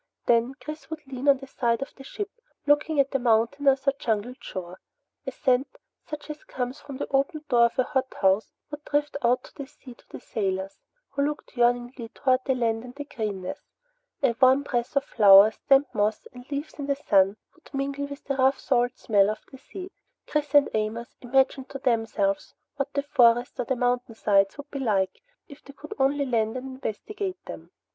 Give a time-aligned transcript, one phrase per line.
[0.25, 2.31] Then Chris would lean on the side of the ship
[2.65, 4.79] looking at the mountainous or jungled shore.
[5.27, 5.77] A scent
[6.07, 9.93] such as comes from the opened door of a hothouse would drift out to sea
[9.93, 10.79] to the sailors,
[11.11, 13.61] who looked yearningly toward the land and the greenness.
[14.23, 18.23] A warm breath of flowers, damp moss, and leaves in the sun would mingle with
[18.23, 19.91] the rough salt smell of the sea.
[20.25, 25.21] Chris and Amos imagined to themselves what the forest or the mountainsides would be like
[25.47, 27.69] if they could only land and investigate them.